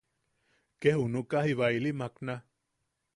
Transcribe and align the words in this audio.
Ke 0.85 0.93
junuka 1.01 1.37
jiba 1.47 1.65
ili 1.81 1.91
makna. 1.99 2.35